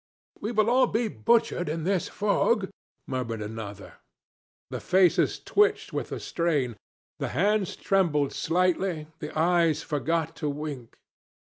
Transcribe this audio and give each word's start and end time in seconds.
'We 0.39 0.53
will 0.53 0.67
all 0.71 0.87
be 0.87 1.07
butchered 1.09 1.69
in 1.69 1.83
this 1.83 2.07
fog,' 2.09 2.71
murmured 3.05 3.39
another. 3.39 3.97
The 4.71 4.79
faces 4.79 5.39
twitched 5.39 5.93
with 5.93 6.09
the 6.09 6.19
strain, 6.19 6.75
the 7.19 7.27
hands 7.37 7.75
trembled 7.75 8.31
slightly, 8.33 9.09
the 9.19 9.29
eyes 9.37 9.83
forgot 9.83 10.35
to 10.37 10.49
wink. 10.49 10.97